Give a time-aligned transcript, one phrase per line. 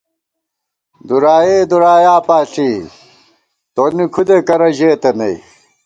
[1.07, 2.71] دُرائےدُرایا پاݪی،
[3.73, 5.35] تونی کھُدے کرہ ژېتہ نئ